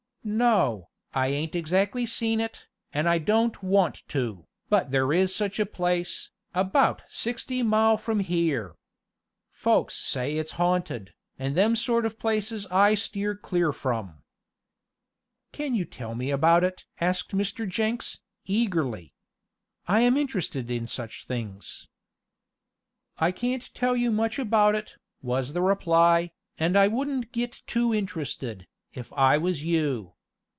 [0.23, 5.59] "No, I ain't exactly seen it, an' I don't want to, but there is such
[5.59, 8.75] a place, about sixty mile from here.
[9.49, 14.21] Folks says it's haunted, and them sort of places I steer clear from."
[15.51, 17.67] "Can you tell me about it?" asked Mr.
[17.67, 19.15] Jenks, eagerly.
[19.87, 21.87] "I am interested in such things."
[23.17, 26.29] "I can't tell you much about it," was the reply,
[26.59, 30.15] "and I wouldn't git too interested, if I was you.